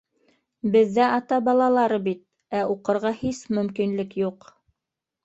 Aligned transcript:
Беҙ 0.75 0.87
ҙә 0.93 1.09
ата 1.17 1.37
балалары 1.47 1.99
бит, 2.07 2.23
ә 2.61 2.63
уҡырға 2.77 3.13
һис 3.19 3.43
мөмкинлек 3.59 4.17
юҡ. 4.23 4.49